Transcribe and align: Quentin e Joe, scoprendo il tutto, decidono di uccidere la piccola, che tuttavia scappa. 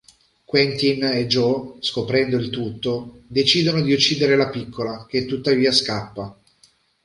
Quentin 0.45 1.03
e 1.03 1.27
Joe, 1.27 1.73
scoprendo 1.77 2.35
il 2.35 2.49
tutto, 2.49 3.21
decidono 3.27 3.81
di 3.83 3.93
uccidere 3.93 4.35
la 4.35 4.49
piccola, 4.49 5.05
che 5.07 5.25
tuttavia 5.27 5.71
scappa. 5.71 6.35